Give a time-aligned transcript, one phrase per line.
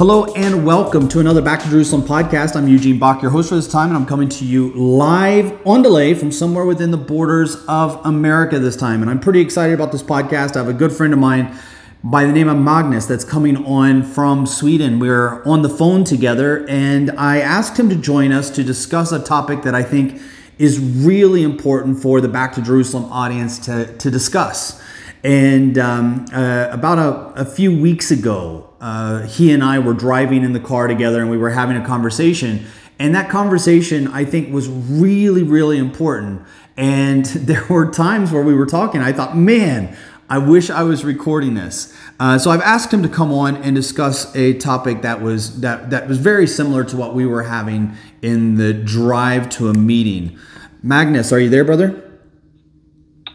[0.00, 2.56] Hello and welcome to another Back to Jerusalem podcast.
[2.56, 5.82] I'm Eugene Bach, your host for this time, and I'm coming to you live on
[5.82, 9.02] delay from somewhere within the borders of America this time.
[9.02, 10.56] And I'm pretty excited about this podcast.
[10.56, 11.54] I have a good friend of mine
[12.02, 15.00] by the name of Magnus that's coming on from Sweden.
[15.00, 19.22] We're on the phone together, and I asked him to join us to discuss a
[19.22, 20.18] topic that I think
[20.56, 24.82] is really important for the Back to Jerusalem audience to, to discuss.
[25.22, 30.42] And um, uh, about a, a, few weeks ago, uh, he and I were driving
[30.42, 32.66] in the car together and we were having a conversation.
[32.98, 36.42] And that conversation, I think, was really, really important.
[36.76, 39.96] And there were times where we were talking, I thought, man,
[40.28, 41.92] I wish I was recording this.
[42.20, 45.90] Uh, so I've asked him to come on and discuss a topic that was that
[45.90, 50.38] that was very similar to what we were having in the drive to a meeting.
[50.84, 52.00] Magnus, are you there, brother?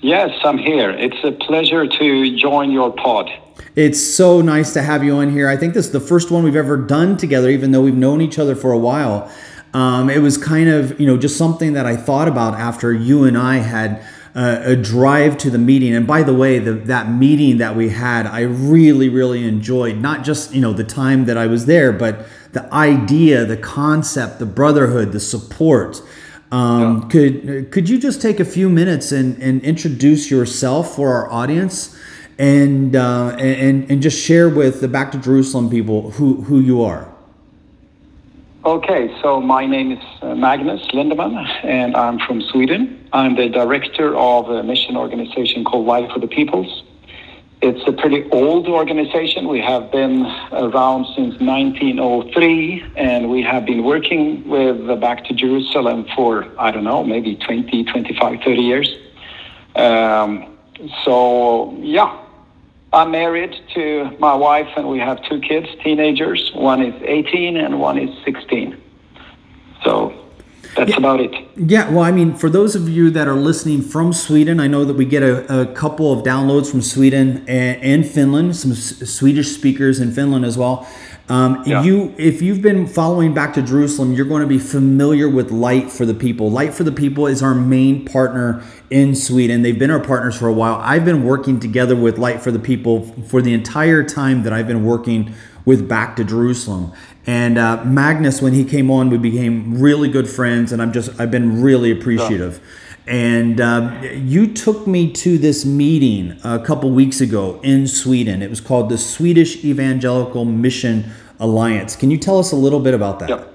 [0.01, 0.91] Yes, I'm here.
[0.91, 3.29] It's a pleasure to join your pod.
[3.75, 5.49] It's so nice to have you on here.
[5.49, 8.21] I think this is the first one we've ever done together, even though we've known
[8.21, 9.29] each other for a while.
[9.73, 13.25] Um, it was kind of, you know, just something that I thought about after you
[13.25, 14.01] and I had
[14.33, 15.93] uh, a drive to the meeting.
[15.93, 19.97] And by the way, the, that meeting that we had, I really, really enjoyed.
[19.97, 24.39] Not just, you know, the time that I was there, but the idea, the concept,
[24.39, 26.01] the brotherhood, the support.
[26.51, 27.07] Um, yeah.
[27.09, 31.97] Could could you just take a few minutes and, and introduce yourself for our audience,
[32.37, 36.81] and, uh, and and just share with the Back to Jerusalem people who who you
[36.81, 37.11] are?
[38.65, 43.07] Okay, so my name is uh, Magnus Lindeman, and I'm from Sweden.
[43.13, 46.83] I'm the director of a mission organization called Light for the Peoples.
[47.61, 49.47] It's a pretty old organization.
[49.47, 56.07] We have been around since 1903, and we have been working with Back to Jerusalem
[56.15, 58.97] for, I don't know, maybe 20, 25, 30 years.
[59.75, 60.57] Um,
[61.03, 62.24] so, yeah,
[62.93, 66.51] I'm married to my wife, and we have two kids, teenagers.
[66.53, 68.81] One is 18 and one is 16.
[69.83, 70.13] So,
[70.75, 70.97] that's yeah.
[70.97, 71.33] about it.
[71.55, 74.83] Yeah, well, I mean, for those of you that are listening from Sweden, I know
[74.83, 79.09] that we get a, a couple of downloads from Sweden and, and Finland, some S-
[79.09, 80.87] Swedish speakers in Finland as well.
[81.27, 81.81] Um, yeah.
[81.83, 85.91] You, if you've been following back to Jerusalem, you're going to be familiar with Light
[85.91, 86.51] for the People.
[86.51, 89.57] Light for the People is our main partner in Sweden.
[89.57, 90.75] And they've been our partners for a while.
[90.75, 94.67] I've been working together with Light for the People for the entire time that I've
[94.67, 95.33] been working
[95.65, 96.93] with Back to Jerusalem.
[97.27, 101.19] And uh, Magnus, when he came on, we became really good friends, and I'm just
[101.19, 102.61] I've been really appreciative.
[103.07, 108.41] And um, you took me to this meeting a couple weeks ago in Sweden.
[108.41, 111.95] It was called the Swedish Evangelical Mission Alliance.
[111.95, 113.29] Can you tell us a little bit about that?
[113.29, 113.51] Yep.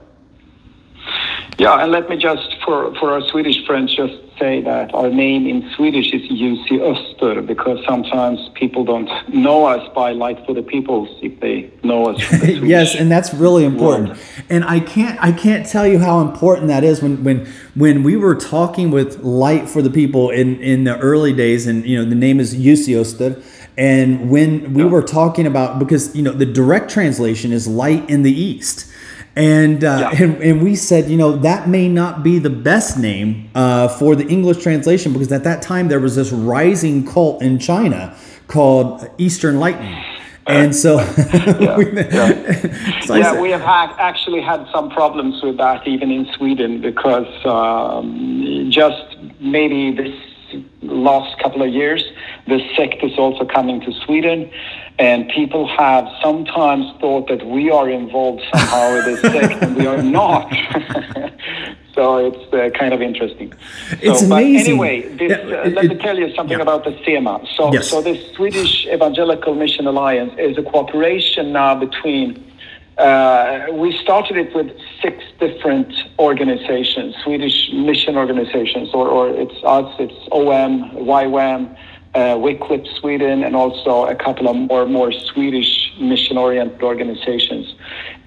[1.58, 5.46] Yeah, and let me just, for, for our Swedish friends, just say that our name
[5.46, 10.54] in Swedish is Ljus i Öster because sometimes people don't know us by Light for
[10.54, 12.18] the Peoples if they know us.
[12.74, 14.18] yes, and that's really important.
[14.48, 18.16] And I can't I can't tell you how important that is when when when we
[18.16, 22.08] were talking with Light for the People in in the early days, and you know
[22.08, 23.30] the name is Ljus i Öster.
[23.78, 24.90] And when we yeah.
[24.90, 28.89] were talking about because you know the direct translation is light in the east
[29.36, 30.24] and, uh, yeah.
[30.24, 34.16] and and we said, you know, that may not be the best name uh, for
[34.16, 38.16] the English translation because at that time there was this rising cult in China
[38.48, 39.96] called Eastern Lightning.
[40.46, 40.96] And so,
[41.60, 43.00] yeah, we, yeah.
[43.02, 46.80] so yeah said, we have ha- actually had some problems with that even in Sweden
[46.80, 50.14] because um, just maybe this
[50.82, 52.02] last couple of years,
[52.48, 54.50] the sect is also coming to Sweden
[55.00, 59.86] and people have sometimes thought that we are involved somehow with this sect, and we
[59.86, 60.52] are not.
[61.94, 63.50] so it's uh, kind of interesting.
[64.02, 64.76] It's so, amazing.
[64.76, 66.62] But anyway, this, uh, let me tell you something yeah.
[66.62, 67.41] about the SEMA.
[67.56, 67.88] So, yes.
[67.88, 72.46] so the Swedish Evangelical Mission Alliance is a cooperation now between.
[72.98, 74.70] Uh, we started it with
[75.00, 81.74] six different organizations, Swedish mission organizations, or, or it's us, it's OM, YWAM,
[82.15, 87.74] uh, Wycliffe Sweden, and also a couple of more more Swedish mission-oriented organizations.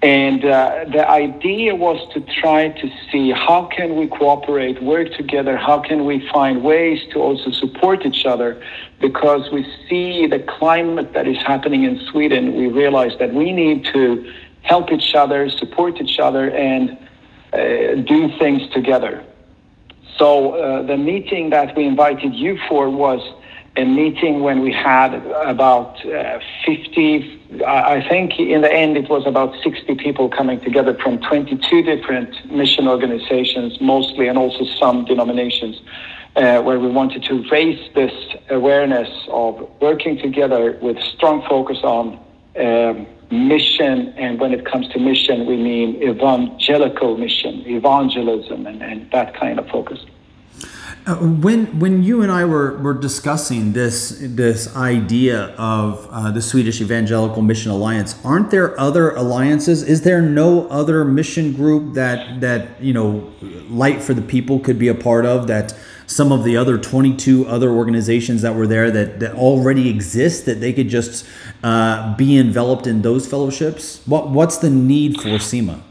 [0.01, 5.57] And uh, the idea was to try to see how can we cooperate, work together,
[5.57, 8.61] how can we find ways to also support each other,
[8.99, 12.55] because we see the climate that is happening in Sweden.
[12.55, 14.31] We realize that we need to
[14.61, 16.97] help each other, support each other, and
[17.51, 19.23] uh, do things together.
[20.17, 23.21] So uh, the meeting that we invited you for was
[23.75, 25.15] a meeting when we had
[25.45, 30.93] about uh, 50, I think in the end it was about 60 people coming together
[31.01, 35.81] from 22 different mission organizations, mostly, and also some denominations,
[36.35, 38.13] uh, where we wanted to raise this
[38.49, 42.19] awareness of working together with strong focus on
[42.59, 44.09] um, mission.
[44.17, 49.57] And when it comes to mission, we mean evangelical mission, evangelism, and, and that kind
[49.57, 49.99] of focus.
[51.05, 56.41] Uh, when when you and I were, were discussing this this idea of uh, the
[56.41, 59.83] Swedish Evangelical Mission Alliance, aren't there other alliances?
[59.83, 63.33] Is there no other mission group that that you know
[63.67, 65.47] Light for the People could be a part of?
[65.47, 65.75] That
[66.07, 70.61] some of the other 22 other organizations that were there that, that already exist that
[70.61, 71.25] they could just
[71.63, 74.01] uh, be enveloped in those fellowships?
[74.05, 75.81] What what's the need for SEMA?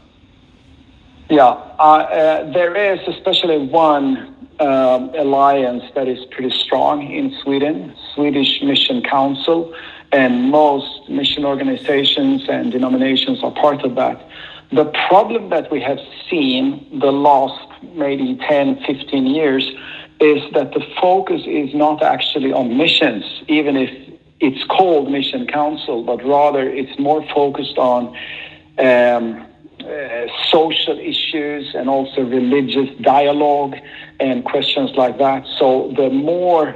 [1.33, 1.45] Yeah,
[1.79, 8.61] uh, uh, there is especially one um, alliance that is pretty strong in Sweden, Swedish
[8.61, 9.73] Mission Council,
[10.11, 14.23] and most mission organizations and denominations are part of that.
[14.73, 15.97] The problem that we have
[16.29, 19.63] seen the last maybe 10, 15 years
[20.19, 23.89] is that the focus is not actually on missions, even if
[24.39, 28.15] it's called Mission Council, but rather it's more focused on
[28.77, 29.47] um,
[30.51, 33.75] social issues and also religious dialogue
[34.19, 35.45] and questions like that.
[35.59, 36.75] So the more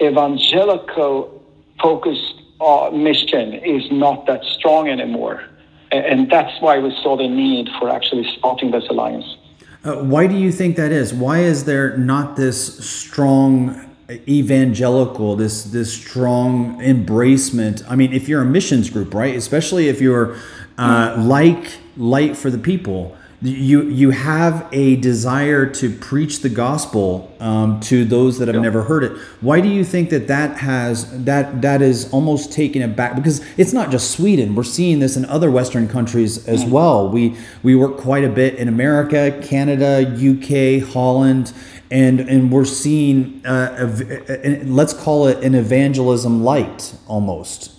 [0.00, 1.42] evangelical
[1.80, 5.44] focused uh, mission is not that strong anymore.
[5.90, 9.36] And that's why we saw the need for actually starting this alliance.
[9.84, 11.12] Uh, why do you think that is?
[11.12, 13.90] Why is there not this strong
[14.28, 17.82] evangelical, this this strong embracement?
[17.88, 19.34] I mean, if you're a missions group, right?
[19.34, 20.36] Especially if you're
[20.78, 27.34] uh, like light for the people you you have a desire to preach the gospel
[27.40, 28.62] um, to those that have yeah.
[28.62, 29.12] never heard it.
[29.40, 33.16] Why do you think that that has that that is almost taken it back?
[33.16, 34.54] Because it's not just Sweden.
[34.54, 36.70] We're seeing this in other Western countries as mm.
[36.70, 37.08] well.
[37.08, 41.52] We we work quite a bit in America, Canada, UK, Holland,
[41.90, 47.72] and and we're seeing uh, a, a, a, let's call it an evangelism light almost.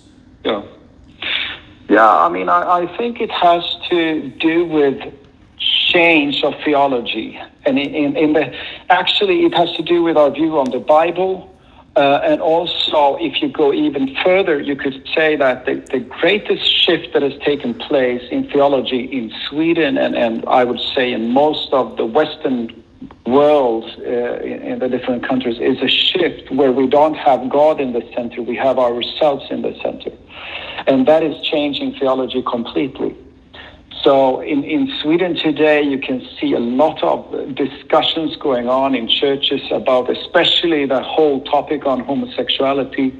[0.44, 0.62] Yeah.
[1.88, 5.14] Yeah, I mean, I, I think it has to do with
[5.58, 7.40] change of theology.
[7.66, 8.54] And in, in, in, the,
[8.90, 11.50] actually, it has to do with our view on the Bible.
[11.96, 16.64] Uh, and also, if you go even further, you could say that the, the greatest
[16.64, 21.32] shift that has taken place in theology in Sweden and, and I would say in
[21.32, 22.83] most of the Western
[23.26, 27.92] world uh, in, the different countries is a shift where we don't have God in
[27.92, 30.10] the center, we have ourselves in the center.
[30.86, 33.16] And that is changing theology completely.
[34.02, 39.08] So in, in Sweden today, you can see a lot of discussions going on in
[39.08, 43.18] churches about especially the whole topic on homosexuality.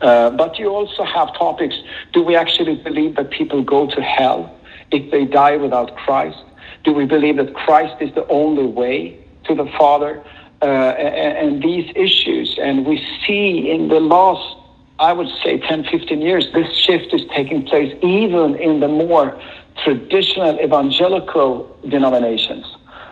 [0.00, 1.76] Uh, but you also have topics
[2.12, 4.52] do we actually believe that people go to hell
[4.90, 6.42] if they die without Christ?
[6.84, 10.22] Do we believe that Christ is the only way to the Father?
[10.62, 12.58] Uh, and, and these issues.
[12.60, 14.58] And we see in the last,
[14.98, 19.40] I would say, 10, 15 years, this shift is taking place even in the more
[19.82, 22.66] traditional evangelical denominations.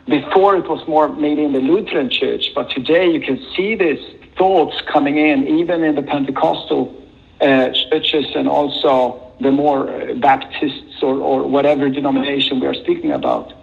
[0.07, 4.05] Before it was more maybe in the Lutheran church, but today you can see these
[4.37, 6.95] thoughts coming in even in the Pentecostal
[7.41, 13.13] uh, churches and also the more uh, Baptists or, or whatever denomination we are speaking
[13.13, 13.55] about.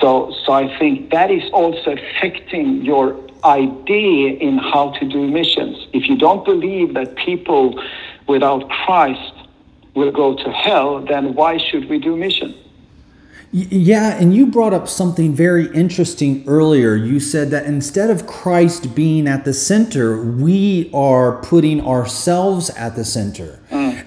[0.00, 5.86] So, so I think that is also affecting your idea in how to do missions.
[5.92, 7.82] If you don't believe that people
[8.26, 9.32] without Christ
[9.94, 12.54] will go to hell, then why should we do mission?
[13.52, 16.94] Yeah, and you brought up something very interesting earlier.
[16.96, 22.96] You said that instead of Christ being at the center, we are putting ourselves at
[22.96, 23.60] the center.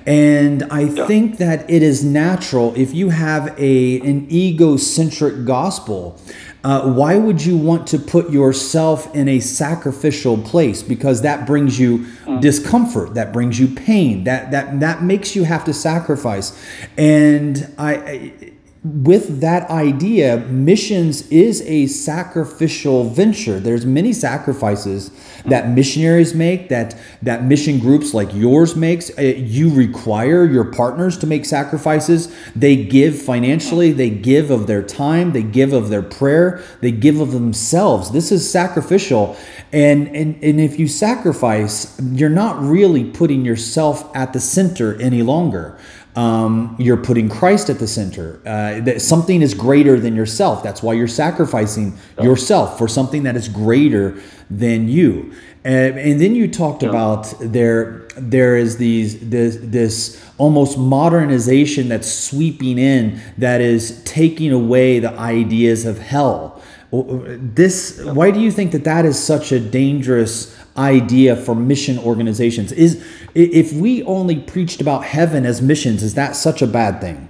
[0.09, 1.05] And I yeah.
[1.05, 6.19] think that it is natural if you have a an egocentric gospel
[6.63, 10.83] uh, why would you want to put yourself in a sacrificial place?
[10.83, 12.41] Because that brings you mm.
[12.41, 16.61] discomfort, that brings you pain, that that that makes you have to sacrifice.
[16.97, 18.51] And I,
[18.81, 23.59] with that idea, missions is a sacrificial venture.
[23.59, 25.12] There's many sacrifices
[25.45, 29.09] that missionaries make, that that mission groups like yours makes.
[29.17, 32.33] Uh, You require your partners to make sacrifices.
[32.55, 37.19] They give financially, they give of their time, they give of their prayer, they give
[37.19, 38.12] of themselves.
[38.12, 39.36] This is sacrificial.
[39.74, 45.21] And and, and if you sacrifice, you're not really putting yourself at the center any
[45.21, 45.77] longer
[46.15, 48.41] um, you're putting Christ at the center.
[48.45, 50.63] Uh, that something is greater than yourself.
[50.63, 55.33] That's why you're sacrificing yourself for something that is greater than you.
[55.63, 62.11] And, and then you talked about there there is these this this almost modernization that's
[62.11, 66.61] sweeping in that is taking away the ideas of hell.
[66.91, 72.71] This why do you think that that is such a dangerous idea for mission organizations?
[72.71, 77.27] Is if we only preached about heaven as missions, is that such a bad thing?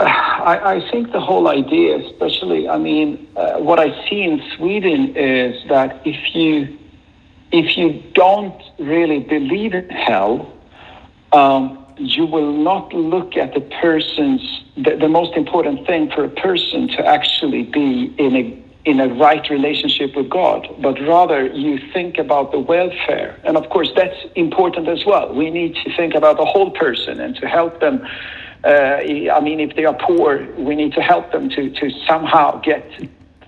[0.00, 5.14] I, I think the whole idea, especially, I mean, uh, what I see in Sweden
[5.14, 6.78] is that if you
[7.52, 10.52] if you don't really believe in hell,
[11.32, 16.28] um, you will not look at the person's the, the most important thing for a
[16.28, 21.78] person to actually be in a in a right relationship with God, but rather you
[21.92, 23.38] think about the welfare.
[23.44, 25.34] And of course, that's important as well.
[25.34, 28.06] We need to think about the whole person and to help them.
[28.64, 32.60] Uh, I mean, if they are poor, we need to help them to, to somehow
[32.60, 32.84] get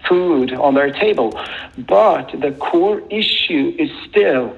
[0.06, 1.32] food on their table.
[1.78, 4.56] But the core issue is still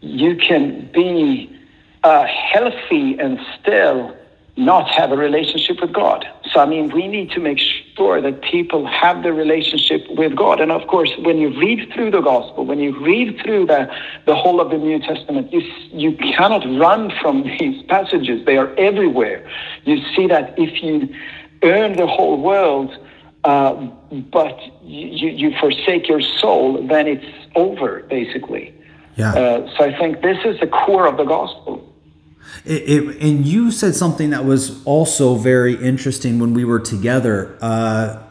[0.00, 1.56] you can be
[2.02, 4.16] uh, healthy and still
[4.56, 6.26] not have a relationship with God.
[6.52, 7.58] So, I mean, we need to make
[7.96, 10.60] sure that people have the relationship with God.
[10.60, 13.90] And of course, when you read through the gospel, when you read through the,
[14.26, 18.44] the whole of the New Testament, you, you cannot run from these passages.
[18.44, 19.48] They are everywhere.
[19.84, 21.08] You see that if you
[21.62, 22.94] earn the whole world,
[23.44, 23.74] uh,
[24.30, 28.74] but you, you forsake your soul, then it's over, basically.
[29.16, 29.32] Yeah.
[29.32, 31.91] Uh, so I think this is the core of the gospel.
[32.64, 37.56] It, it, and you said something that was also very interesting when we were together.
[37.60, 38.22] Uh,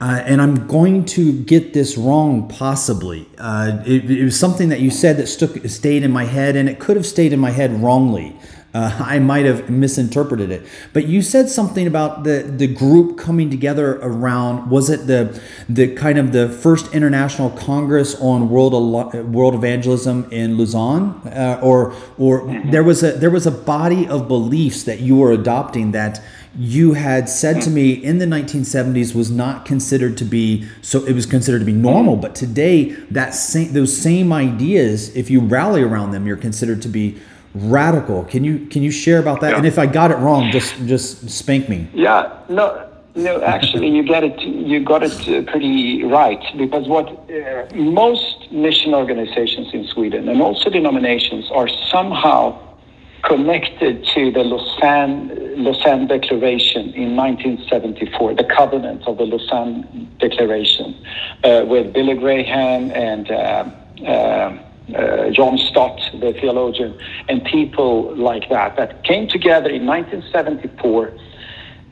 [0.00, 3.28] uh, and I'm going to get this wrong, possibly.
[3.38, 6.68] Uh, it, it, was something that you said that stuck, stayed in my head, and
[6.68, 8.36] it could have stayed in my head wrongly.
[8.74, 13.50] Uh, I might have misinterpreted it, but you said something about the the group coming
[13.50, 14.70] together around.
[14.70, 15.38] Was it the
[15.68, 18.72] the kind of the first international congress on world
[19.32, 24.26] world evangelism in Lausanne, uh, or or there was a there was a body of
[24.26, 26.22] beliefs that you were adopting that
[26.56, 31.14] you had said to me in the 1970s was not considered to be so it
[31.14, 32.16] was considered to be normal.
[32.16, 36.88] But today that same those same ideas if you rally around them you're considered to
[36.88, 37.18] be
[37.54, 38.24] radical.
[38.24, 39.50] Can you can you share about that?
[39.50, 39.56] Yeah.
[39.58, 41.88] And if I got it wrong, just just spank me.
[41.92, 43.42] Yeah, no, no.
[43.42, 44.40] Actually, you get it.
[44.40, 50.40] You got it uh, pretty right because what uh, most mission organizations in Sweden and
[50.40, 52.58] also denominations are somehow
[53.22, 55.30] connected to the Lausanne
[55.62, 60.96] Lausanne Declaration in 1974, the covenant of the Lausanne Declaration,
[61.44, 63.30] uh, with Billy Graham and.
[63.30, 64.58] Uh,
[64.90, 66.98] uh, uh, John Stott, the theologian,
[67.28, 71.12] and people like that that came together in 1974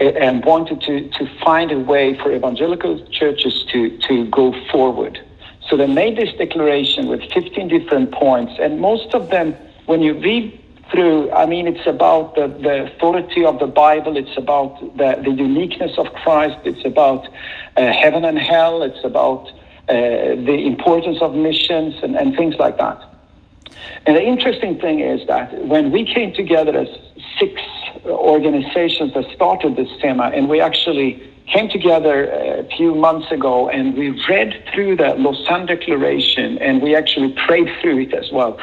[0.01, 5.21] and wanted to, to find a way for evangelical churches to, to go forward.
[5.69, 9.55] So they made this declaration with 15 different points, and most of them,
[9.87, 10.59] when you read
[10.91, 15.31] through, I mean, it's about the, the authority of the Bible, it's about the, the
[15.31, 17.29] uniqueness of Christ, it's about
[17.77, 19.60] uh, heaven and hell, it's about uh,
[19.91, 23.03] Uh, the importance of missions and, and things like that.
[24.07, 26.89] And the interesting thing is that when we came together as
[27.41, 27.61] six
[28.07, 31.21] organizations that started this SEMA, and we actually
[31.53, 36.95] came together a few months ago and we read through the Lausanne Declaration and we
[36.95, 38.61] actually prayed through it as well.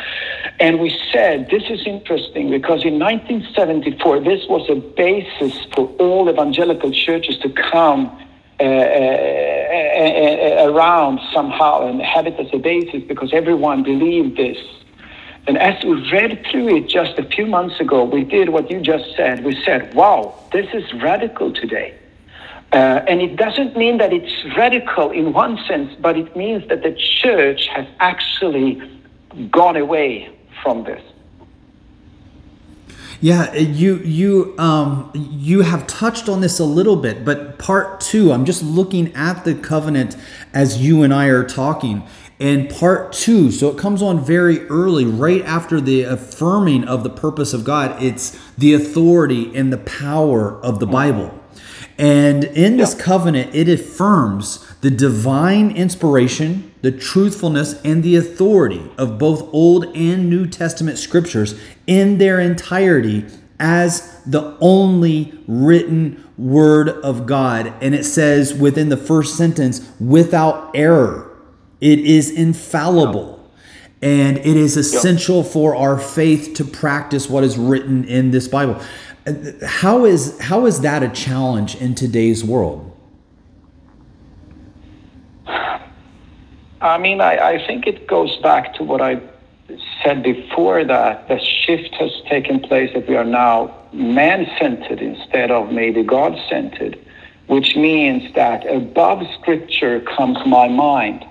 [0.61, 6.29] And we said, this is interesting because in 1974, this was a basis for all
[6.29, 8.17] evangelical churches to come
[8.59, 14.57] uh, uh, uh, around somehow and have it as a basis because everyone believed this.
[15.47, 18.81] And as we read through it just a few months ago, we did what you
[18.81, 19.45] just said.
[19.45, 21.97] We said, wow, this is radical today.
[22.73, 26.83] Uh, and it doesn't mean that it's radical in one sense, but it means that
[26.83, 28.81] the church has actually
[29.51, 30.29] gone away
[30.61, 31.01] from this.
[33.19, 38.31] Yeah, you you um you have touched on this a little bit, but part two,
[38.31, 40.15] I'm just looking at the covenant
[40.53, 42.03] as you and I are talking,
[42.39, 47.09] And part two, so it comes on very early, right after the affirming of the
[47.09, 48.01] purpose of God.
[48.01, 51.33] It's the authority and the power of the Bible.
[51.97, 59.17] And in this covenant, it affirms the divine inspiration, the truthfulness, and the authority of
[59.17, 63.25] both Old and New Testament scriptures in their entirety
[63.59, 67.73] as the only written word of God.
[67.81, 71.35] And it says within the first sentence, without error,
[71.81, 73.35] it is infallible.
[74.01, 78.79] And it is essential for our faith to practice what is written in this Bible.
[79.65, 82.96] How is how is that a challenge in today's world?
[86.81, 89.19] I mean, I, I think it goes back to what I
[90.03, 95.51] said before that the shift has taken place that we are now man centered instead
[95.51, 96.97] of maybe God centered,
[97.47, 101.25] which means that above scripture comes my mind.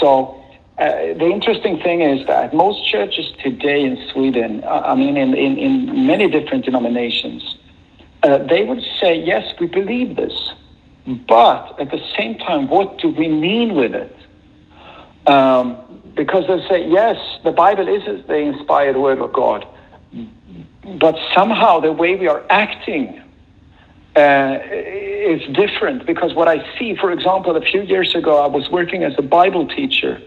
[0.00, 0.42] So
[0.78, 5.34] uh, the interesting thing is that most churches today in Sweden, uh, I mean, in,
[5.34, 7.56] in, in many different denominations,
[8.24, 10.52] uh, they would say, yes, we believe this.
[11.28, 14.16] But at the same time, what do we mean with it?
[15.26, 15.78] Um,
[16.14, 19.66] because they say, yes, the Bible is the inspired word of God,
[21.00, 23.20] but somehow the way we are acting
[24.16, 26.06] uh, is different.
[26.06, 29.22] Because what I see, for example, a few years ago, I was working as a
[29.22, 30.20] Bible teacher,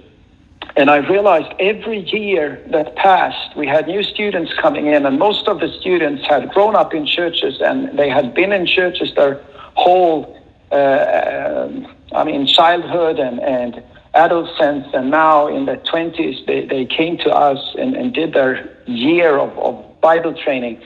[0.76, 5.48] and I realized every year that passed, we had new students coming in, and most
[5.48, 9.42] of the students had grown up in churches and they had been in churches their
[9.76, 10.38] whole,
[10.72, 11.68] uh,
[12.14, 13.84] I mean, childhood and, and
[14.18, 18.70] adolescence, and now in their 20s, they, they came to us and, and did their
[18.86, 20.82] year of, of Bible training.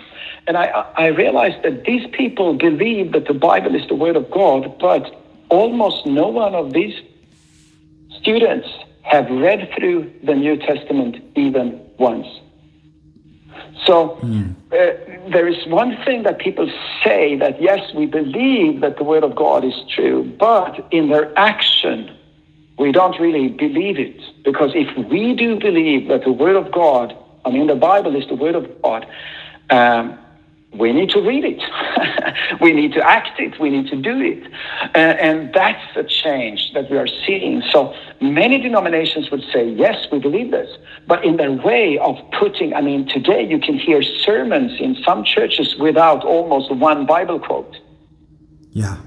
[0.48, 0.66] And I,
[0.98, 5.04] I realized that these people believe that the Bible is the Word of God, but
[5.50, 6.96] almost no one of these
[8.20, 8.68] students
[9.04, 12.28] have read through the New Testament even once.
[13.86, 14.54] So mm.
[14.72, 16.72] uh, there is one thing that people
[17.04, 21.38] say that yes, we believe that the Word of God is true, but in their
[21.38, 22.16] action,
[22.82, 24.20] we don't really believe it.
[24.44, 28.28] Because if we do believe that the Word of God, I mean, the Bible is
[28.28, 29.06] the Word of God,
[29.70, 30.18] um,
[30.74, 31.62] we need to read it.
[32.62, 33.60] we need to act it.
[33.60, 34.52] We need to do it.
[34.96, 37.62] Uh, and that's the change that we are seeing.
[37.72, 40.70] So many denominations would say, yes, we believe this.
[41.08, 45.24] But in their way of putting, I mean, today you can hear sermons in some
[45.24, 47.76] churches without almost one Bible quote.
[48.72, 48.98] Yeah.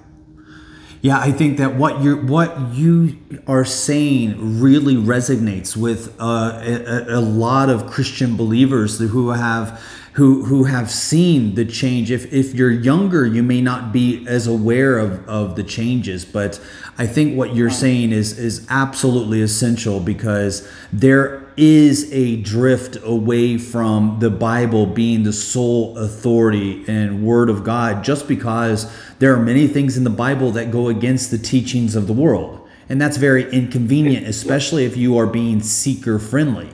[1.05, 7.19] Yeah, I think that what you what you are saying really resonates with uh, a,
[7.19, 9.83] a, lot of Christian believers who have
[10.15, 12.11] who who have seen the change.
[12.11, 16.61] If if you're younger, you may not be as aware of, of the changes, but
[16.97, 23.59] I think what you're saying is is absolutely essential because there is a drift away
[23.59, 29.43] from the Bible being the sole authority and word of God just because there are
[29.43, 32.61] many things in the Bible that go against the teachings of the world.
[32.89, 36.71] And that's very inconvenient, especially if you are being seeker friendly.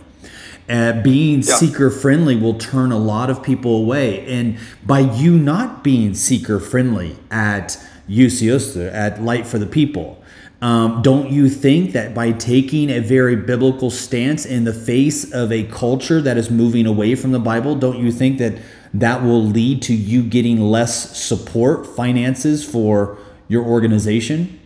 [0.71, 1.57] Uh, being yeah.
[1.57, 4.25] seeker friendly will turn a lot of people away.
[4.27, 4.57] And
[4.87, 7.77] by you not being seeker friendly at
[8.09, 10.23] UC at Light for the People,
[10.63, 15.51] um, don't you think that by taking a very biblical stance in the face of
[15.51, 18.59] a culture that is moving away from the Bible, don't you think that
[18.93, 24.61] that will lead to you getting less support, finances for your organization?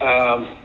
[0.00, 0.56] Um,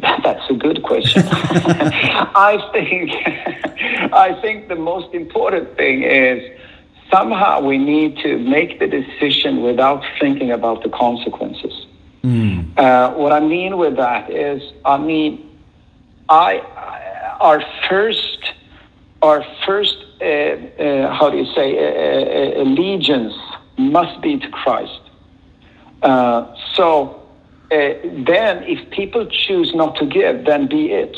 [0.00, 1.22] that's a good question.
[1.28, 3.10] I think
[4.12, 6.42] I think the most important thing is
[7.10, 11.86] somehow we need to make the decision without thinking about the consequences.
[12.22, 12.76] Mm.
[12.78, 15.48] Uh, what I mean with that is, I mean,
[16.28, 16.58] I
[17.40, 18.52] our first
[19.22, 23.34] our first uh, uh, how do you say uh, uh, allegiance
[23.78, 25.00] must be to Christ.
[26.02, 27.25] Uh, so
[27.70, 31.16] then, if people choose not to give, then be it.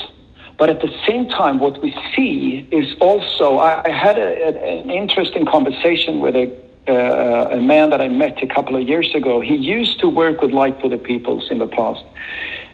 [0.59, 4.91] But at the same time, what we see is also, I, I had a, an
[4.91, 9.41] interesting conversation with a uh, a man that I met a couple of years ago.
[9.41, 12.03] He used to work with Light for the Peoples in the past.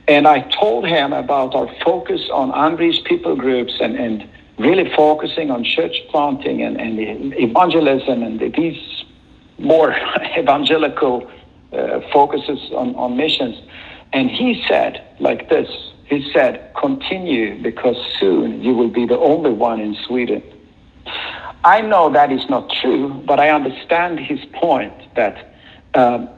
[0.06, 5.50] And I told him about our focus on unreached people groups and, and really focusing
[5.50, 9.04] on church planting and, and evangelism and these
[9.58, 9.96] more
[10.38, 11.28] evangelical
[11.74, 13.56] uh, focuses on, on missions.
[14.12, 15.68] And he said, like this,
[16.06, 20.42] he said, continue because soon you will be the only one in Sweden.
[21.64, 25.54] I know that is not true, but I understand his point that
[25.94, 26.28] um,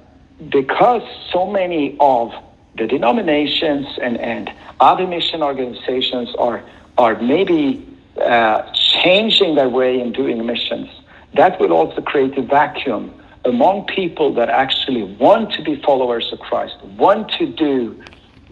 [0.48, 2.32] because so many of
[2.76, 6.62] the denominations and, and other mission organizations are,
[6.98, 7.86] are maybe
[8.22, 8.62] uh,
[9.02, 10.88] changing their way in doing missions,
[11.34, 13.12] that will also create a vacuum
[13.46, 18.02] among people that actually want to be followers of Christ, want to do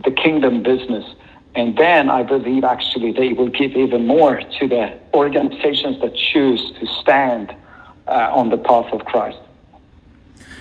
[0.04, 1.04] the kingdom business.
[1.54, 6.72] And then I believe actually they will give even more to the organizations that choose
[6.80, 7.54] to stand
[8.06, 9.38] uh, on the path of Christ.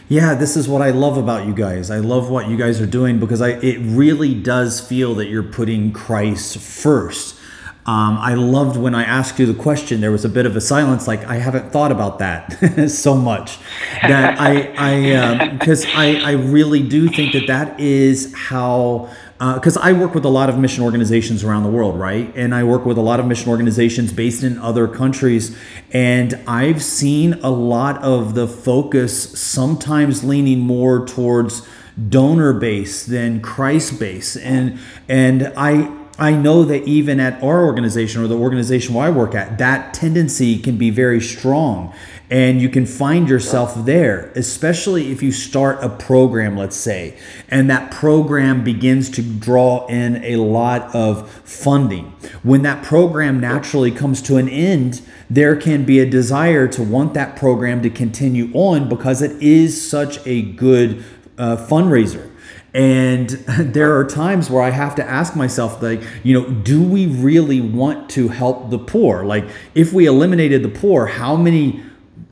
[0.09, 1.89] Yeah, this is what I love about you guys.
[1.89, 5.41] I love what you guys are doing because I it really does feel that you're
[5.41, 7.39] putting Christ first.
[7.85, 9.99] Um, I loved when I asked you the question.
[9.99, 13.57] There was a bit of a silence, like I haven't thought about that so much.
[14.01, 19.75] That I, I, because um, I, I really do think that that is how because
[19.75, 22.31] uh, I work with a lot of mission organizations around the world, right?
[22.35, 25.57] And I work with a lot of mission organizations based in other countries.
[25.91, 31.67] And I've seen a lot of the focus sometimes leaning more towards
[32.09, 34.37] donor base than Christ base.
[34.37, 39.09] And, and I, I know that even at our organization or the organization where I
[39.09, 41.93] work at, that tendency can be very strong
[42.29, 47.15] and you can find yourself there, especially if you start a program, let's say,
[47.49, 52.05] and that program begins to draw in a lot of funding.
[52.41, 57.13] When that program naturally comes to an end, there can be a desire to want
[57.13, 61.03] that program to continue on because it is such a good
[61.37, 62.32] uh, fundraiser.
[62.73, 67.07] And there are times where I have to ask myself, like, you know, do we
[67.07, 69.23] really want to help the poor?
[69.23, 71.83] Like, if we eliminated the poor, how many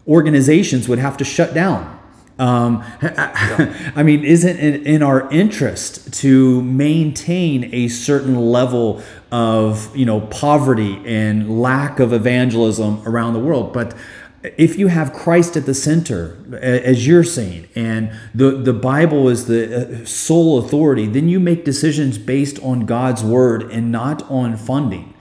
[0.07, 1.99] organizations would have to shut down.
[2.39, 10.05] Um, I mean, isn't it in our interest to maintain a certain level of you
[10.05, 13.73] know poverty and lack of evangelism around the world?
[13.73, 13.95] But
[14.43, 19.45] if you have Christ at the center, as you're saying, and the, the Bible is
[19.45, 24.57] the uh, sole authority, then you make decisions based on God's word and not on
[24.57, 25.13] funding.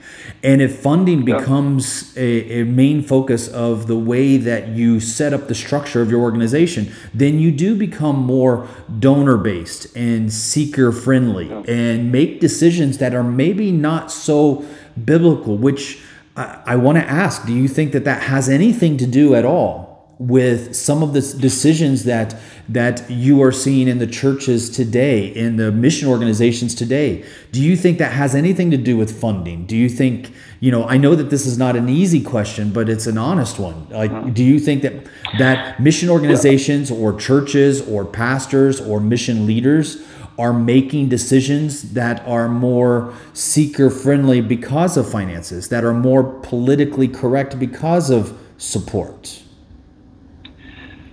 [0.43, 5.47] And if funding becomes a, a, main focus of the way that you set up
[5.47, 8.67] the structure of your organization, then you do become more
[8.99, 14.65] donor based and seeker friendly and make decisions that are maybe not so
[15.05, 16.01] biblical, which
[16.35, 19.45] I, I want to ask do you think that that has anything to do at
[19.45, 22.35] all with some of the decisions that
[22.69, 27.25] that you are seeing in the churches today in the mission organizations today?
[27.51, 29.65] Do you think that has anything to do with funding?
[29.65, 32.87] Do you think you know i know that this is not an easy question but
[32.87, 33.87] it's an honest one.
[33.89, 35.07] Like do you think that
[35.39, 40.03] that mission organizations or churches or pastors or mission leaders
[40.39, 47.07] are making decisions that are more seeker friendly because of finances that are more politically
[47.07, 49.41] correct because of support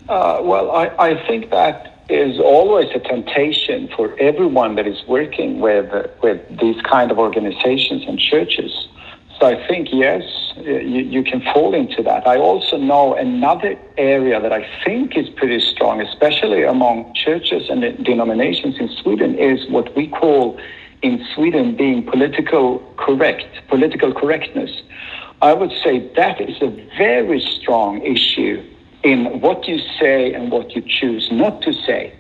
[0.09, 5.61] uh, well, I, I think that is always a temptation for everyone that is working
[5.61, 8.89] with with these kind of organizations and churches.
[9.39, 10.23] So I think yes,
[10.57, 12.27] you, you can fall into that.
[12.27, 17.83] I also know another area that I think is pretty strong, especially among churches and
[18.05, 20.59] denominations in Sweden, is what we call
[21.03, 24.83] in Sweden being political correct, political correctness.
[25.41, 28.65] I would say that is a very strong issue
[29.05, 32.13] in what you say and what you choose not to say,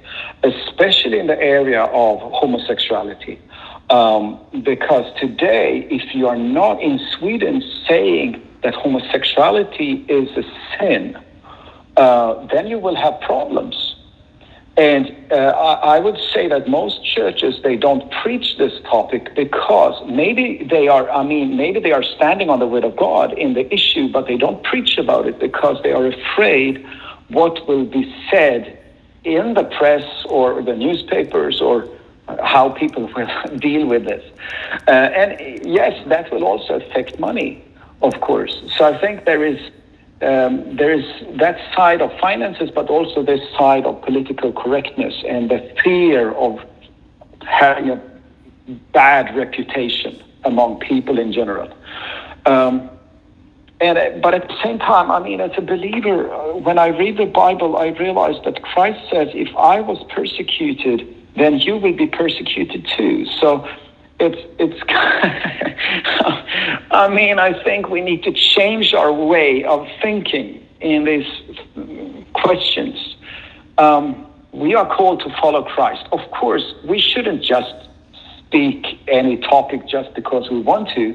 [0.44, 3.40] especially in the area of homosexuality.
[3.90, 10.42] Um, because today, if you are not in Sweden saying that homosexuality is a
[10.78, 11.18] sin,
[11.96, 13.96] uh, then you will have problems.
[14.76, 20.00] And uh, I, I would say that most churches they don't preach this topic because
[20.08, 21.10] maybe they are.
[21.10, 24.28] I mean, maybe they are standing on the word of God in the issue, but
[24.28, 26.86] they don't preach about it because they are afraid
[27.28, 28.78] what will be said
[29.24, 31.88] in the press or the newspapers or
[32.42, 34.24] how people will deal with this.
[34.86, 37.64] Uh, and yes, that will also affect money,
[38.02, 38.62] of course.
[38.76, 39.58] So I think there is
[40.20, 41.04] um, there is
[41.38, 46.58] that side of finances, but also this side of political correctness and the fear of
[47.46, 48.02] having a
[48.92, 51.72] bad reputation among people in general.
[52.46, 52.90] Um,
[53.80, 56.88] and uh, but at the same time, I mean, as a believer, uh, when I
[56.88, 61.06] read the Bible, I realize that Christ says, "If I was persecuted,
[61.38, 63.68] then you will be persecuted too." So
[64.20, 64.80] it's it's
[66.90, 71.26] I mean I think we need to change our way of thinking in these
[72.34, 73.16] questions.
[73.78, 76.04] Um, we are called to follow Christ.
[76.12, 77.74] Of course, we shouldn't just
[78.38, 81.14] speak any topic just because we want to,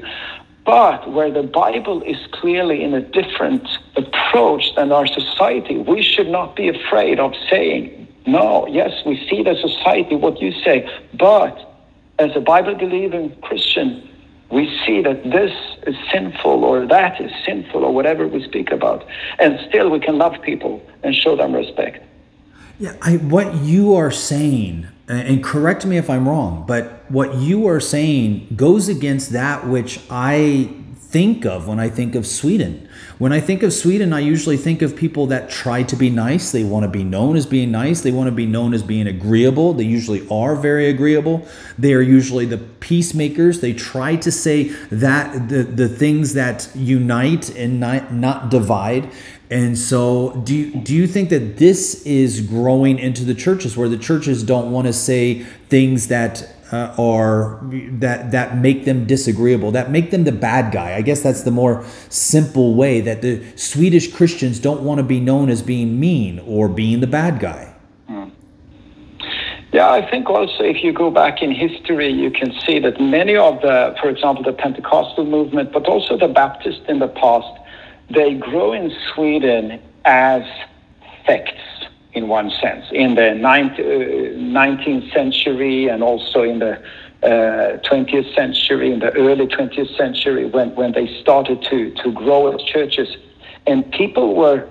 [0.64, 6.28] but where the Bible is clearly in a different approach than our society, we should
[6.28, 11.74] not be afraid of saying No, yes, we see the society, what you say, but
[12.18, 14.08] as a Bible believing Christian,
[14.50, 15.52] we see that this
[15.86, 19.04] is sinful or that is sinful or whatever we speak about.
[19.38, 22.04] And still we can love people and show them respect.
[22.78, 27.66] Yeah, I, what you are saying, and correct me if I'm wrong, but what you
[27.68, 30.70] are saying goes against that which I
[31.14, 32.88] think of when I think of Sweden.
[33.18, 36.50] When I think of Sweden, I usually think of people that try to be nice.
[36.50, 38.00] They want to be known as being nice.
[38.00, 39.74] They want to be known as being agreeable.
[39.74, 41.46] They usually are very agreeable.
[41.78, 43.60] They are usually the peacemakers.
[43.60, 49.12] They try to say that the, the things that unite and not, not divide.
[49.50, 53.88] And so, do you, do you think that this is growing into the churches where
[53.88, 57.60] the churches don't want to say things that uh, are
[58.02, 60.96] that that make them disagreeable, that make them the bad guy?
[60.96, 65.20] I guess that's the more simple way that the Swedish Christians don't want to be
[65.20, 67.74] known as being mean or being the bad guy.
[68.08, 68.30] Hmm.
[69.72, 73.36] Yeah, I think also if you go back in history, you can see that many
[73.36, 77.52] of the, for example, the Pentecostal movement, but also the Baptist in the past,
[78.10, 80.42] they grow in Sweden as
[81.24, 81.60] sects
[82.14, 82.84] in one sense.
[82.92, 83.84] In the 19th uh,
[85.12, 86.80] century and also in the
[87.22, 92.54] uh, 20th century, in the early 20th century, when, when they started to, to grow
[92.54, 93.16] as churches,
[93.66, 94.68] and people were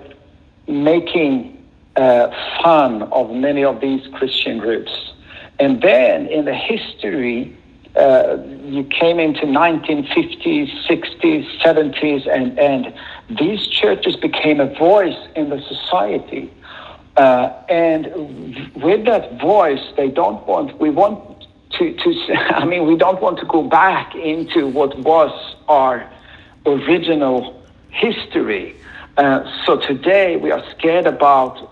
[0.68, 1.50] making
[1.96, 2.28] uh,
[2.62, 4.92] fun of many of these Christian groups.
[5.58, 7.56] And then in the history,
[7.96, 12.92] uh, you came into 1950s, 60s, 70s, and, and
[13.38, 16.52] these churches became a voice in the society.
[17.16, 18.06] Uh, and
[18.74, 21.46] with that voice, they don't want, we want
[21.78, 26.10] to, to, I mean, we don't want to go back into what was our
[26.66, 28.76] original history.
[29.16, 31.70] Uh, so today we are scared about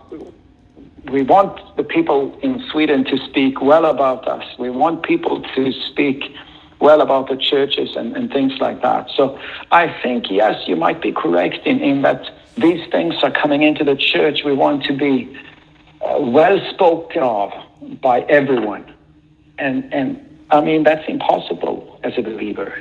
[1.11, 4.45] we want the people in Sweden to speak well about us.
[4.59, 6.33] We want people to speak
[6.79, 9.11] well about the churches and, and things like that.
[9.17, 9.39] So
[9.71, 12.23] I think, yes, you might be correct in, in that
[12.57, 14.45] these things are coming into the church.
[14.45, 15.37] We want to be
[16.01, 17.53] uh, well spoken of
[18.01, 18.93] by everyone.
[19.59, 22.75] And, and I mean, that's impossible as a believer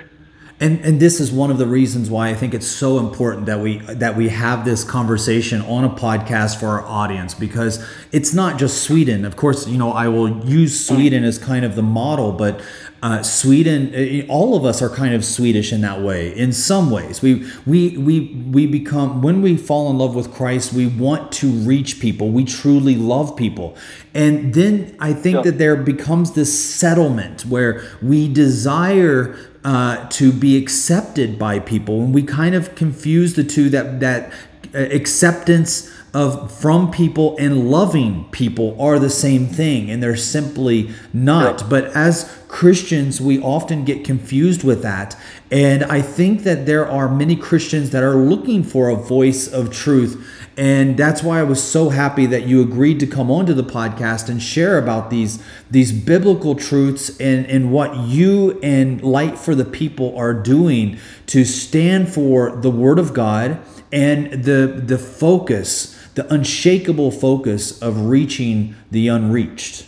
[0.62, 3.60] and and this is one of the reasons why I think it's so important that
[3.60, 8.60] we that we have this conversation on a podcast for our audience because it's not
[8.60, 9.26] just Sweden.
[9.26, 12.62] Of course, you know I will use Sweden as kind of the model, but
[13.04, 16.36] uh, Sweden, eh, all of us are kind of Swedish in that way.
[16.38, 20.72] In some ways, we we we we become when we fall in love with Christ,
[20.72, 22.30] we want to reach people.
[22.30, 23.76] We truly love people,
[24.14, 25.42] and then I think yeah.
[25.44, 32.14] that there becomes this settlement where we desire uh, to be accepted by people, and
[32.14, 33.72] we kind of confuse the two.
[33.72, 34.32] That that
[34.76, 40.92] uh, acceptance of from people and loving people are the same thing and they're simply
[41.14, 41.70] not.
[41.70, 45.16] But as christians we often get confused with that.
[45.50, 49.72] And i think that there are many christians that are looking for a voice of
[49.72, 50.28] truth.
[50.58, 54.28] And that's why I was so happy that you agreed to come onto the podcast
[54.28, 59.64] and share about these these biblical truths and, and what you and Light for the
[59.64, 63.60] People are doing to stand for the Word of God
[63.92, 69.86] and the the focus, the unshakable focus of reaching the unreached.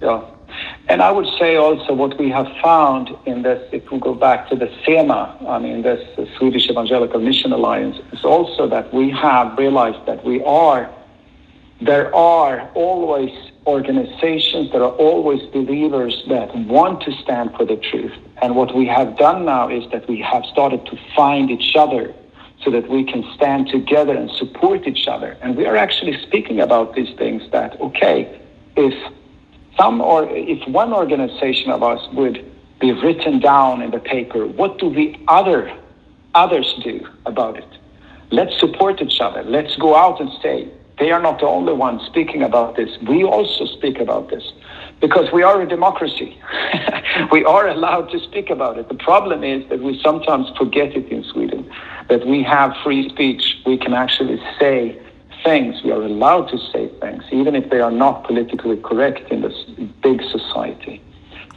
[0.00, 0.24] Yeah.
[0.88, 4.48] And I would say also what we have found in this, if we go back
[4.50, 6.00] to the SEMA, I mean, this
[6.38, 10.88] Swedish Evangelical Mission Alliance, is also that we have realized that we are,
[11.80, 13.30] there are always
[13.66, 18.12] organizations, there are always believers that want to stand for the truth.
[18.40, 22.14] And what we have done now is that we have started to find each other
[22.66, 25.36] so that we can stand together and support each other.
[25.40, 28.40] And we are actually speaking about these things that, okay,
[28.76, 28.92] if
[29.78, 32.44] some or if one organization of us would
[32.80, 35.72] be written down in the paper, what do the other
[36.34, 37.68] others do about it?
[38.32, 39.44] Let's support each other.
[39.44, 42.90] Let's go out and say they are not the only ones speaking about this.
[43.06, 44.42] We also speak about this
[45.00, 46.36] because we are a democracy.
[47.32, 48.88] we are allowed to speak about it.
[48.88, 51.70] The problem is that we sometimes forget it in Sweden,
[52.08, 53.42] that we have free speech.
[53.64, 55.00] We can actually say
[55.44, 55.82] things.
[55.82, 59.64] We are allowed to say things, even if they are not politically correct in this
[60.02, 61.02] big society.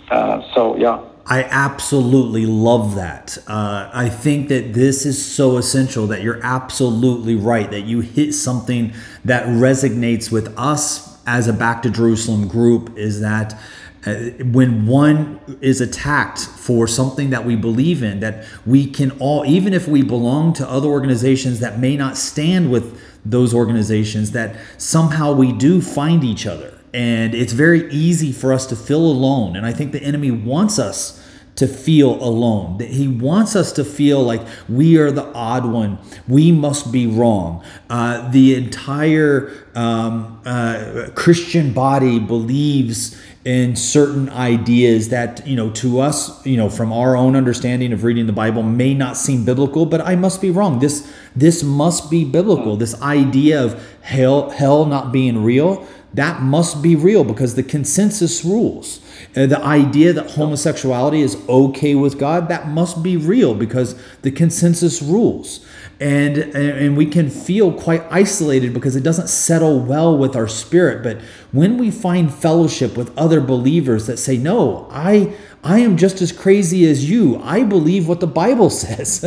[0.10, 1.00] Uh, so, yeah.
[1.26, 3.38] I absolutely love that.
[3.48, 8.34] Uh, I think that this is so essential that you're absolutely right, that you hit
[8.34, 8.94] something
[9.26, 13.60] that resonates with us as a Back to Jerusalem group is that
[14.06, 19.74] when one is attacked for something that we believe in, that we can all, even
[19.74, 25.34] if we belong to other organizations that may not stand with those organizations, that somehow
[25.34, 26.78] we do find each other.
[26.94, 29.56] And it's very easy for us to feel alone.
[29.56, 31.24] And I think the enemy wants us
[31.60, 32.78] to feel alone.
[32.78, 36.00] That he wants us to feel like we are the odd one.
[36.26, 37.66] We must be wrong.
[37.90, 46.00] Uh, the entire um, uh, Christian body believes in certain ideas that you know to
[46.00, 49.86] us you know from our own understanding of reading the bible may not seem biblical
[49.86, 50.80] but i must be wrong.
[50.80, 52.76] This this must be biblical.
[52.76, 58.44] This idea of hell hell not being real that must be real because the consensus
[58.44, 59.00] rules.
[59.36, 64.32] Uh, the idea that homosexuality is okay with God, that must be real because the
[64.32, 65.66] consensus rules.
[66.00, 71.04] And, and we can feel quite isolated because it doesn't settle well with our spirit.
[71.04, 71.20] But
[71.52, 76.32] when we find fellowship with other believers that say, No, I, I am just as
[76.32, 77.42] crazy as you.
[77.44, 79.26] I believe what the Bible says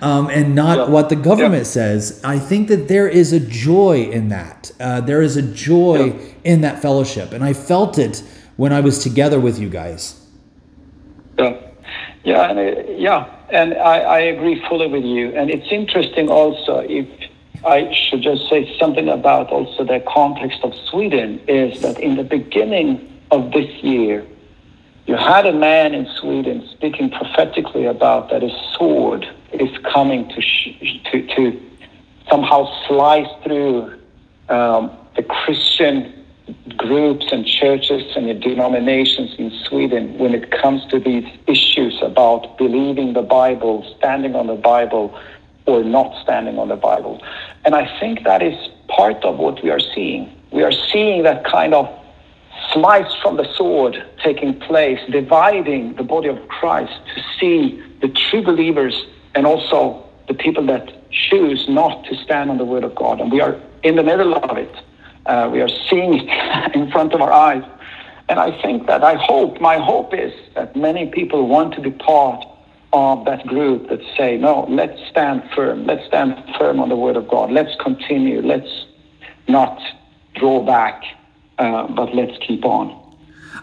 [0.00, 0.88] um, and not yeah.
[0.88, 1.70] what the government yeah.
[1.70, 2.20] says.
[2.22, 4.70] I think that there is a joy in that.
[4.78, 6.32] Uh, there is a joy yeah.
[6.44, 7.32] in that fellowship.
[7.32, 8.22] And I felt it
[8.56, 10.20] when I was together with you guys.
[11.38, 11.56] Yeah,
[12.24, 15.28] yeah, and uh, yeah, and I, I agree fully with you.
[15.36, 17.06] And it's interesting also if
[17.64, 22.24] I should just say something about also the context of Sweden is that in the
[22.24, 24.26] beginning of this year,
[25.06, 30.40] you had a man in Sweden speaking prophetically about that a sword is coming to
[31.10, 31.62] to, to
[32.30, 33.98] somehow slice through
[34.48, 36.21] um, the Christian
[36.76, 43.12] groups and churches and denominations in Sweden when it comes to these issues about believing
[43.12, 45.16] the Bible, standing on the Bible,
[45.66, 47.22] or not standing on the Bible.
[47.64, 48.56] And I think that is
[48.88, 50.30] part of what we are seeing.
[50.50, 51.88] We are seeing that kind of
[52.72, 58.42] slice from the sword taking place, dividing the body of Christ to see the true
[58.42, 63.20] believers and also the people that choose not to stand on the word of God.
[63.20, 64.74] And we are in the middle of it.
[65.26, 67.64] Uh, we are seeing it in front of our eyes.
[68.28, 71.90] And I think that I hope, my hope is that many people want to be
[71.90, 72.46] part
[72.92, 75.86] of that group that say, no, let's stand firm.
[75.86, 77.50] Let's stand firm on the word of God.
[77.50, 78.42] Let's continue.
[78.42, 78.86] Let's
[79.48, 79.80] not
[80.34, 81.02] draw back,
[81.58, 82.98] uh, but let's keep on.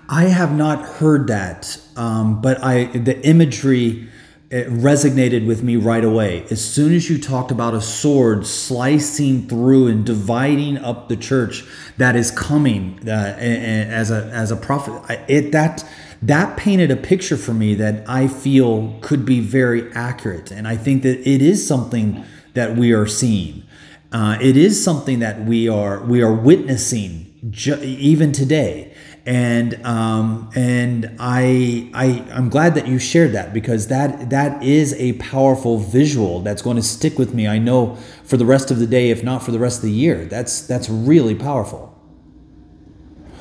[0.08, 4.08] I have not heard that, um, but I the imagery
[4.52, 6.44] it resonated with me right away.
[6.50, 11.64] As soon as you talked about a sword slicing through and dividing up the church
[11.98, 15.88] that is coming uh, as a as a prophet, it that
[16.22, 20.78] that painted a picture for me that I feel could be very accurate, and I
[20.78, 22.24] think that it is something
[22.56, 23.64] that we are seeing.
[24.12, 28.89] Uh, it is something that we are we are witnessing ju- even today
[29.30, 34.96] and um, and I, I I'm glad that you shared that because that that is
[34.96, 37.48] a powerful visual that's going to stick with me.
[37.48, 39.92] I know for the rest of the day, if not for the rest of the
[39.92, 40.26] year.
[40.26, 41.96] That's that's really powerful.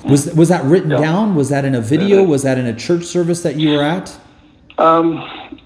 [0.05, 1.35] Was was that written down?
[1.35, 2.22] Was that in a video?
[2.22, 4.14] Was that in a church service that you were at?
[4.77, 5.16] Um,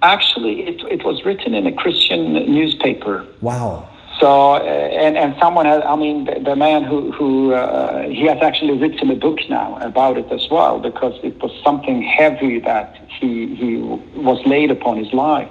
[0.02, 3.26] actually, it it was written in a Christian newspaper.
[3.40, 3.88] Wow.
[4.22, 8.24] So, uh, and, and someone has, I mean, the, the man who, who uh, he
[8.28, 12.60] has actually written a book now about it as well, because it was something heavy
[12.60, 13.78] that he, he
[14.20, 15.50] was laid upon his life.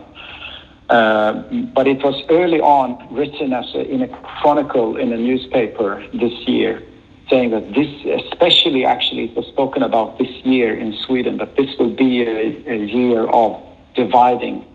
[0.89, 1.33] Uh,
[1.73, 4.07] but it was early on written as a, in a
[4.39, 6.81] chronicle in a newspaper this year,
[7.29, 7.91] saying that this,
[8.23, 12.71] especially actually, it was spoken about this year in Sweden, that this will be a,
[12.71, 13.61] a year of
[13.95, 14.65] dividing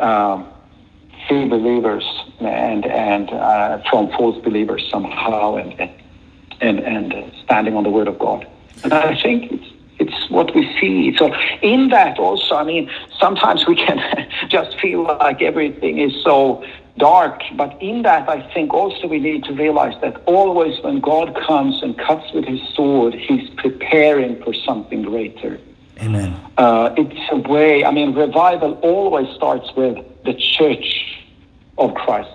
[0.00, 0.44] um,
[1.28, 2.04] true believers
[2.40, 5.90] and and uh, from false believers somehow, and
[6.60, 8.46] and and standing on the word of God.
[8.82, 11.16] And I think it's it's what we see.
[11.16, 11.32] So
[11.62, 13.98] in that also, I mean, sometimes we can
[14.48, 16.64] just feel like everything is so
[16.98, 21.36] dark, but in that, I think also we need to realize that always when God
[21.46, 25.60] comes and cuts with his sword, he's preparing for something greater.
[26.00, 26.38] Amen.
[26.56, 31.13] Uh, it's a way, I mean, revival always starts with the church
[31.78, 32.30] of Christ.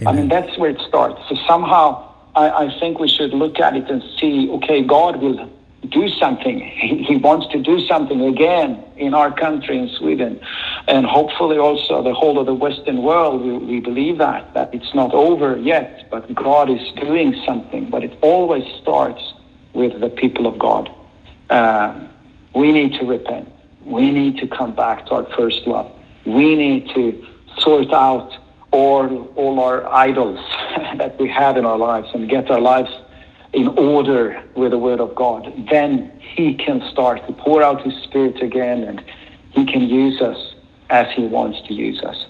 [0.00, 0.06] Amen.
[0.06, 1.20] I mean, that's where it starts.
[1.28, 5.50] So somehow, I, I, think we should look at it and see, okay, God will
[5.88, 6.60] do something.
[6.78, 10.40] He, he wants to do something again in our country, in Sweden,
[10.86, 13.42] and hopefully also the whole of the Western world.
[13.42, 17.90] We, we believe that, that it's not over yet, but God is doing something.
[17.90, 19.20] But it always starts
[19.74, 20.88] with the people of God.
[21.50, 22.08] Uh,
[22.54, 23.52] we need to repent.
[23.84, 25.90] We need to come back to our first love.
[26.24, 27.26] We need to
[27.58, 28.32] sort out
[28.70, 30.38] all, all our idols
[30.98, 32.90] that we have in our lives and get our lives
[33.52, 37.94] in order with the Word of God, then He can start to pour out His
[38.04, 39.02] Spirit again and
[39.52, 40.54] He can use us
[40.90, 42.26] as He wants to use us.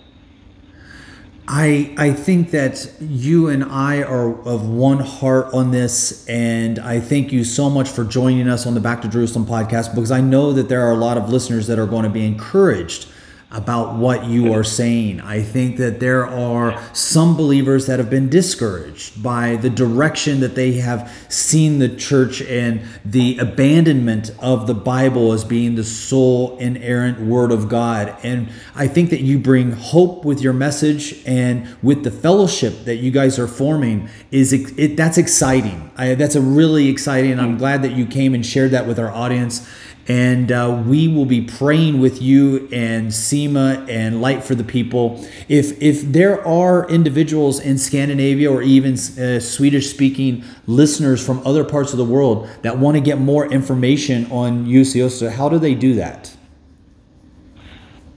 [1.50, 7.00] I I think that you and I are of one heart on this, and I
[7.00, 10.20] thank you so much for joining us on the Back to Jerusalem podcast because I
[10.20, 13.08] know that there are a lot of listeners that are going to be encouraged
[13.50, 15.22] about what you are saying.
[15.22, 20.54] I think that there are some believers that have been discouraged by the direction that
[20.54, 26.58] they have seen the church and the abandonment of the Bible as being the sole
[26.58, 28.14] inerrant word of God.
[28.22, 32.96] And I think that you bring hope with your message and with the fellowship that
[32.96, 35.90] you guys are forming is it, that's exciting.
[35.96, 37.40] I, that's a really exciting.
[37.40, 37.58] I'm hmm.
[37.58, 39.66] glad that you came and shared that with our audience
[40.08, 45.22] and uh, we will be praying with you and SEMA and Light for the People.
[45.48, 51.62] If if there are individuals in Scandinavia or even uh, Swedish speaking listeners from other
[51.62, 54.98] parts of the world that want to get more information on Jussi
[55.30, 56.34] how do they do that?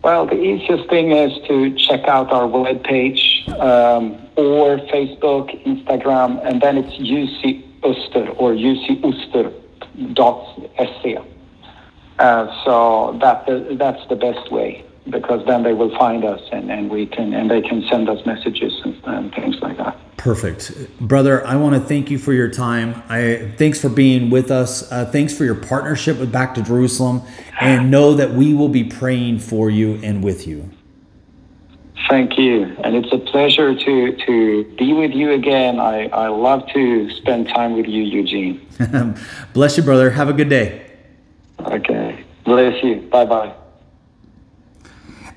[0.03, 6.59] Well, the easiest thing is to check out our webpage um, or Facebook, Instagram, and
[6.61, 11.19] then it's Ljus i Öster or ljusioster.se.
[12.21, 13.47] Uh, so that
[13.79, 17.49] that's the best way because then they will find us and, and we can and
[17.49, 19.97] they can send us messages and, and things like that.
[20.17, 21.43] Perfect, brother.
[21.47, 23.01] I want to thank you for your time.
[23.09, 24.91] I thanks for being with us.
[24.91, 27.23] Uh, thanks for your partnership with Back to Jerusalem,
[27.59, 30.69] and know that we will be praying for you and with you.
[32.07, 35.79] Thank you, and it's a pleasure to to be with you again.
[35.79, 38.63] I I love to spend time with you, Eugene.
[39.53, 40.11] Bless you, brother.
[40.11, 40.90] Have a good day.
[41.65, 42.23] Okay.
[42.43, 43.01] Bless you.
[43.11, 43.55] Bye bye.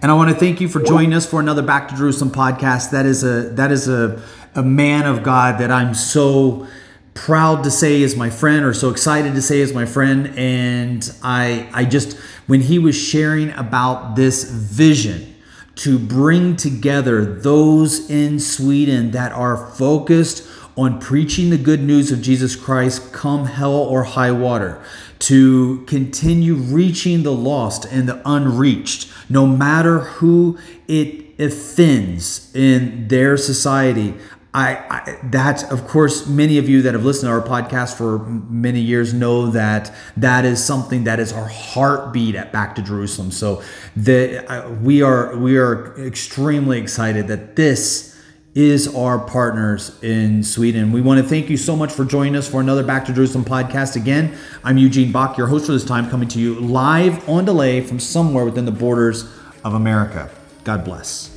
[0.03, 2.91] And I want to thank you for joining us for another Back to Jerusalem podcast.
[2.91, 4.23] That is a that is a,
[4.55, 6.67] a man of God that I'm so
[7.15, 10.33] proud to say is my friend or so excited to say is my friend.
[10.37, 15.35] And I I just when he was sharing about this vision
[15.77, 20.47] to bring together those in Sweden that are focused
[20.77, 24.83] on preaching the good news of Jesus Christ, come hell or high water,
[25.21, 30.59] to continue reaching the lost and the unreached, no matter who
[30.89, 34.15] it offends in their society.
[34.53, 38.21] I, I that of course many of you that have listened to our podcast for
[38.21, 43.33] many years know that that is something that is our heartbeat at Back to Jerusalem.
[43.33, 43.65] So
[43.97, 48.14] the we are we are extremely excited that this
[48.55, 50.93] is our partners in Sweden.
[50.93, 53.45] We want to thank you so much for joining us for another Back to Jerusalem
[53.45, 53.97] podcast.
[53.97, 57.81] Again, I'm Eugene Bach, your host for this time, coming to you live on delay
[57.81, 59.25] from somewhere within the borders
[59.65, 60.31] of America.
[60.63, 61.34] God bless.